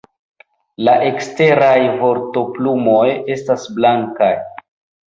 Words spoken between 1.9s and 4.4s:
vostoplumoj estas blankaj.